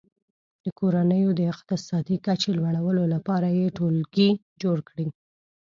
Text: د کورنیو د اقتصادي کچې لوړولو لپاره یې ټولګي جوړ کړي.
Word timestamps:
د 0.63 0.65
کورنیو 0.79 1.29
د 1.35 1.41
اقتصادي 1.53 2.17
کچې 2.25 2.51
لوړولو 2.57 3.03
لپاره 3.13 3.47
یې 3.57 3.65
ټولګي 3.77 4.29
جوړ 4.61 4.77
کړي. 4.89 5.07